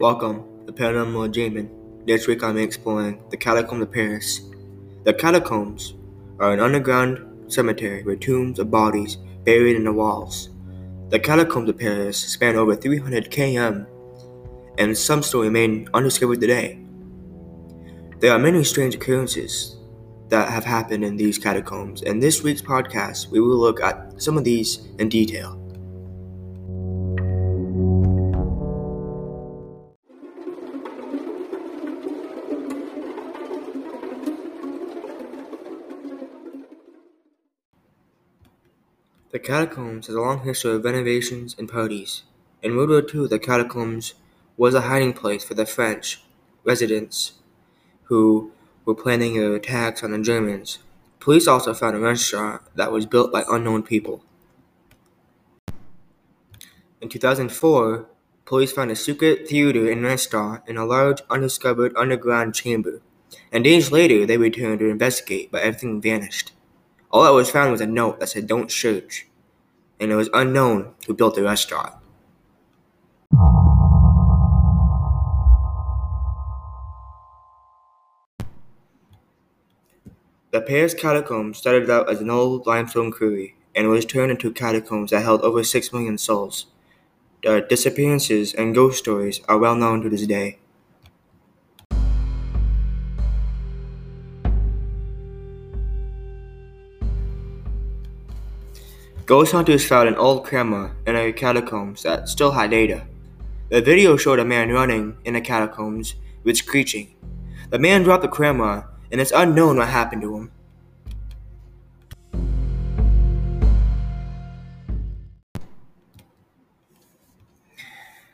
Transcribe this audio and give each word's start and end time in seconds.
Welcome 0.00 0.64
to 0.66 0.72
Paranormal 0.72 1.24
Entertainment. 1.24 2.06
This 2.06 2.26
week 2.26 2.42
I'm 2.42 2.56
exploring 2.56 3.22
the 3.28 3.36
Catacombs 3.36 3.82
of 3.82 3.92
Paris. 3.92 4.40
The 5.04 5.12
catacombs 5.12 5.92
are 6.38 6.54
an 6.54 6.60
underground 6.60 7.52
cemetery 7.52 8.02
with 8.02 8.20
tombs 8.20 8.58
of 8.58 8.70
bodies 8.70 9.18
buried 9.44 9.76
in 9.76 9.84
the 9.84 9.92
walls. 9.92 10.48
The 11.10 11.18
catacombs 11.18 11.68
of 11.68 11.76
Paris 11.76 12.16
span 12.16 12.56
over 12.56 12.74
300 12.74 13.30
km, 13.30 13.86
and 14.78 14.96
some 14.96 15.22
still 15.22 15.42
remain 15.42 15.86
undiscovered 15.92 16.40
today. 16.40 16.78
There 18.20 18.32
are 18.32 18.38
many 18.38 18.64
strange 18.64 18.94
occurrences 18.94 19.76
that 20.30 20.48
have 20.48 20.64
happened 20.64 21.04
in 21.04 21.18
these 21.18 21.38
catacombs. 21.38 22.00
and 22.00 22.22
this 22.22 22.42
week's 22.42 22.62
podcast, 22.62 23.30
we 23.30 23.38
will 23.38 23.58
look 23.58 23.82
at 23.82 24.14
some 24.16 24.38
of 24.38 24.44
these 24.44 24.88
in 24.98 25.10
detail. 25.10 25.60
The 39.32 39.38
catacombs 39.38 40.08
has 40.08 40.16
a 40.16 40.20
long 40.20 40.40
history 40.40 40.72
of 40.72 40.84
renovations 40.84 41.54
and 41.56 41.68
parties. 41.68 42.24
In 42.62 42.76
World 42.76 42.90
War 42.90 43.02
II, 43.14 43.28
the 43.28 43.38
catacombs 43.38 44.14
was 44.56 44.74
a 44.74 44.80
hiding 44.80 45.12
place 45.12 45.44
for 45.44 45.54
the 45.54 45.66
French 45.66 46.24
residents 46.64 47.34
who 48.04 48.50
were 48.84 48.94
planning 48.96 49.34
their 49.34 49.54
attacks 49.54 50.02
on 50.02 50.10
the 50.10 50.18
Germans. 50.18 50.80
Police 51.20 51.46
also 51.46 51.74
found 51.74 51.94
a 51.94 52.00
restaurant 52.00 52.62
that 52.74 52.90
was 52.90 53.06
built 53.06 53.30
by 53.30 53.44
unknown 53.48 53.84
people. 53.84 54.24
In 57.00 57.08
2004, 57.08 58.06
police 58.44 58.72
found 58.72 58.90
a 58.90 58.96
secret 58.96 59.46
theater 59.46 59.88
and 59.88 60.02
restaurant 60.02 60.64
in 60.66 60.76
a 60.76 60.84
large 60.84 61.22
undiscovered 61.30 61.94
underground 61.96 62.56
chamber. 62.56 63.00
And 63.52 63.62
days 63.62 63.92
later, 63.92 64.26
they 64.26 64.38
returned 64.38 64.80
to 64.80 64.88
investigate, 64.88 65.52
but 65.52 65.62
everything 65.62 66.00
vanished. 66.00 66.50
All 67.12 67.22
that 67.22 67.30
was 67.30 67.50
found 67.50 67.70
was 67.72 67.80
a 67.80 67.86
note 67.86 68.18
that 68.20 68.28
said 68.30 68.46
don't 68.48 68.70
search, 68.70 69.28
and 70.00 70.12
it 70.12 70.16
was 70.16 70.30
unknown 70.34 70.94
who 71.06 71.14
built 71.14 71.34
the 71.36 71.42
restaurant. 71.44 71.94
The 80.52 80.60
Paris 80.60 80.94
catacombs 80.94 81.58
started 81.58 81.90
out 81.90 82.08
as 82.08 82.20
an 82.20 82.30
old 82.30 82.64
limestone 82.64 83.10
quarry 83.10 83.56
and 83.74 83.88
was 83.88 84.04
turned 84.04 84.30
into 84.30 84.52
catacombs 84.52 85.10
that 85.10 85.22
held 85.24 85.40
over 85.42 85.64
six 85.64 85.92
million 85.92 86.18
souls. 86.18 86.66
The 87.44 87.62
disappearances 87.68 88.54
and 88.54 88.74
ghost 88.74 89.00
stories 89.00 89.42
are 89.48 89.58
well 89.58 89.76
known 89.76 90.02
to 90.04 90.10
this 90.10 90.28
day. 90.28 90.59
Ghost 99.30 99.52
hunters 99.52 99.86
found 99.86 100.08
an 100.08 100.16
old 100.16 100.44
camera 100.44 100.90
in 101.06 101.14
a 101.14 101.32
catacombs 101.32 102.02
that 102.02 102.28
still 102.28 102.50
had 102.50 102.72
data. 102.72 103.06
The 103.68 103.80
video 103.80 104.16
showed 104.16 104.40
a 104.40 104.44
man 104.44 104.72
running 104.72 105.18
in 105.24 105.34
the 105.34 105.40
catacombs 105.40 106.16
with 106.42 106.56
screeching. 106.56 107.14
The 107.68 107.78
man 107.78 108.02
dropped 108.02 108.22
the 108.22 108.28
camera, 108.28 108.88
and 109.12 109.20
it's 109.20 109.30
unknown 109.30 109.76
what 109.76 109.86
happened 109.86 110.22
to 110.22 110.36
him. 110.36 110.50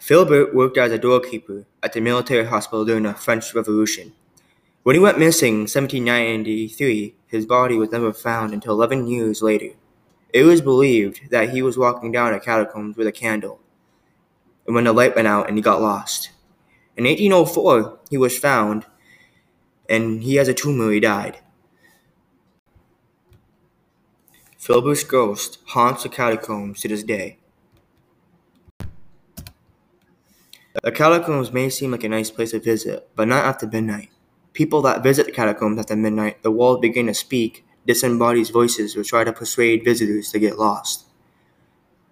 Philbert 0.00 0.54
worked 0.54 0.78
as 0.78 0.90
a 0.90 0.96
doorkeeper 0.96 1.66
at 1.82 1.92
the 1.92 2.00
military 2.00 2.46
hospital 2.46 2.86
during 2.86 3.02
the 3.02 3.12
French 3.12 3.54
Revolution. 3.54 4.14
When 4.84 4.96
he 4.96 5.00
went 5.00 5.18
missing 5.18 5.52
in 5.52 5.60
1793, 5.68 7.14
his 7.26 7.44
body 7.44 7.76
was 7.76 7.92
never 7.92 8.14
found 8.14 8.54
until 8.54 8.72
11 8.72 9.06
years 9.06 9.42
later. 9.42 9.74
It 10.32 10.44
was 10.44 10.60
believed 10.60 11.30
that 11.30 11.50
he 11.50 11.62
was 11.62 11.78
walking 11.78 12.12
down 12.12 12.34
a 12.34 12.40
catacombs 12.40 12.96
with 12.96 13.06
a 13.06 13.12
candle, 13.12 13.60
and 14.66 14.74
when 14.74 14.84
the 14.84 14.92
light 14.92 15.16
went 15.16 15.28
out 15.28 15.48
and 15.48 15.56
he 15.56 15.62
got 15.62 15.80
lost. 15.80 16.30
In 16.96 17.04
1804, 17.04 18.00
he 18.10 18.18
was 18.18 18.38
found, 18.38 18.84
and 19.88 20.22
he 20.22 20.34
has 20.34 20.48
a 20.48 20.54
tumor 20.54 20.86
where 20.86 20.94
he 20.94 21.00
died. 21.00 21.38
Philbert's 24.58 25.04
ghost 25.04 25.58
haunts 25.68 26.02
the 26.02 26.10
catacombs 26.10 26.82
to 26.82 26.88
this 26.88 27.02
day. 27.02 27.38
The 30.82 30.92
catacombs 30.92 31.52
may 31.52 31.70
seem 31.70 31.92
like 31.92 32.04
a 32.04 32.08
nice 32.08 32.30
place 32.30 32.50
to 32.50 32.60
visit, 32.60 33.08
but 33.16 33.28
not 33.28 33.44
after 33.44 33.66
midnight. 33.66 34.10
People 34.52 34.82
that 34.82 35.02
visit 35.02 35.26
the 35.26 35.32
catacombs 35.32 35.78
after 35.78 35.96
midnight, 35.96 36.42
the 36.42 36.50
walls 36.50 36.80
begin 36.80 37.06
to 37.06 37.14
speak 37.14 37.64
disembodied 37.88 38.50
voices 38.50 38.94
will 38.94 39.02
try 39.02 39.24
to 39.24 39.32
persuade 39.32 39.82
visitors 39.82 40.30
to 40.30 40.38
get 40.38 40.58
lost. 40.58 41.06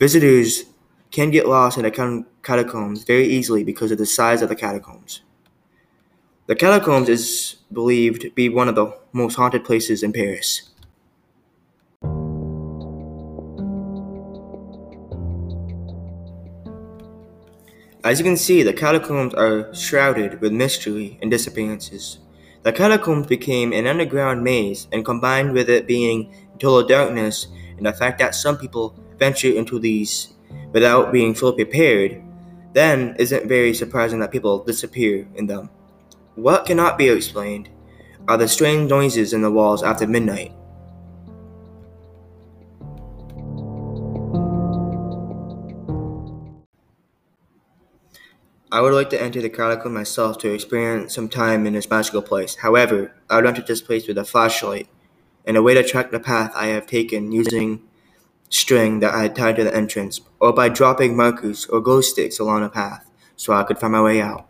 Visitors 0.00 0.64
can 1.12 1.30
get 1.30 1.46
lost 1.46 1.78
in 1.78 1.84
the 1.84 2.24
catacombs 2.42 3.04
very 3.04 3.26
easily 3.26 3.62
because 3.62 3.92
of 3.92 3.98
the 3.98 4.04
size 4.04 4.42
of 4.42 4.48
the 4.48 4.56
catacombs. 4.56 5.22
The 6.46 6.56
catacombs 6.56 7.08
is 7.08 7.56
believed 7.72 8.22
to 8.22 8.30
be 8.32 8.48
one 8.48 8.68
of 8.68 8.74
the 8.74 8.98
most 9.12 9.36
haunted 9.36 9.64
places 9.64 10.02
in 10.02 10.12
Paris. 10.12 10.70
As 18.02 18.18
you 18.18 18.24
can 18.24 18.36
see, 18.36 18.64
the 18.64 18.72
catacombs 18.72 19.34
are 19.34 19.72
shrouded 19.72 20.40
with 20.40 20.52
mystery 20.52 21.16
and 21.22 21.30
disappearances. 21.30 22.18
The 22.62 22.72
catacombs 22.72 23.26
became 23.26 23.72
an 23.72 23.86
underground 23.86 24.44
maze, 24.44 24.86
and 24.92 25.04
combined 25.04 25.52
with 25.52 25.70
it 25.70 25.86
being 25.86 26.32
total 26.58 26.86
darkness 26.86 27.46
and 27.78 27.86
the 27.86 27.92
fact 27.92 28.18
that 28.18 28.34
some 28.34 28.58
people 28.58 28.94
venture 29.18 29.50
into 29.50 29.78
these 29.78 30.34
without 30.72 31.12
being 31.12 31.34
fully 31.34 31.64
prepared, 31.64 32.22
then 32.74 33.16
isn't 33.18 33.48
very 33.48 33.72
surprising 33.72 34.20
that 34.20 34.30
people 34.30 34.62
disappear 34.62 35.26
in 35.34 35.46
them. 35.46 35.70
What 36.34 36.66
cannot 36.66 36.98
be 36.98 37.08
explained 37.08 37.70
are 38.28 38.36
the 38.36 38.46
strange 38.46 38.90
noises 38.90 39.32
in 39.32 39.42
the 39.42 39.50
walls 39.50 39.82
after 39.82 40.06
midnight. 40.06 40.52
I 48.72 48.80
would 48.80 48.94
like 48.94 49.10
to 49.10 49.20
enter 49.20 49.42
the 49.42 49.50
catacomb 49.50 49.94
myself 49.94 50.38
to 50.38 50.52
experience 50.52 51.12
some 51.12 51.28
time 51.28 51.66
in 51.66 51.72
this 51.72 51.90
magical 51.90 52.22
place. 52.22 52.54
However, 52.54 53.12
I 53.28 53.36
would 53.36 53.46
enter 53.46 53.62
this 53.62 53.82
place 53.82 54.06
with 54.06 54.16
a 54.16 54.24
flashlight 54.24 54.86
and 55.44 55.56
a 55.56 55.62
way 55.62 55.74
to 55.74 55.82
track 55.82 56.12
the 56.12 56.20
path 56.20 56.52
I 56.54 56.66
have 56.66 56.86
taken 56.86 57.32
using 57.32 57.82
string 58.48 59.00
that 59.00 59.12
I 59.12 59.22
had 59.22 59.34
tied 59.34 59.56
to 59.56 59.64
the 59.64 59.74
entrance, 59.74 60.20
or 60.38 60.52
by 60.52 60.68
dropping 60.68 61.16
markers 61.16 61.66
or 61.66 61.80
glow 61.80 62.00
sticks 62.00 62.38
along 62.38 62.62
the 62.62 62.68
path 62.68 63.10
so 63.34 63.52
I 63.52 63.64
could 63.64 63.78
find 63.78 63.92
my 63.92 64.02
way 64.02 64.20
out. 64.20 64.46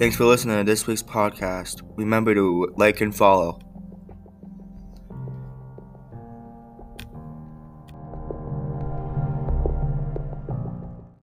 Thanks 0.00 0.16
for 0.16 0.24
listening 0.24 0.56
to 0.58 0.64
this 0.64 0.88
week's 0.88 1.04
podcast. 1.04 1.82
Remember 1.96 2.34
to 2.34 2.74
like 2.76 3.00
and 3.00 3.14
follow. 3.14 3.60